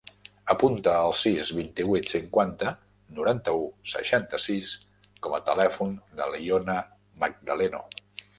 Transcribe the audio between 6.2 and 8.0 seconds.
de l'Iona Magdaleno.